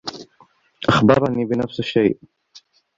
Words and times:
أخبرني 0.89 1.45
بنفس 1.45 1.79
الشّيء. 1.79 2.19